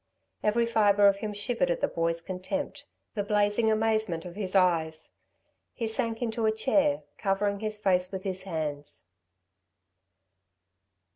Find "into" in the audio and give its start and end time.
6.23-6.47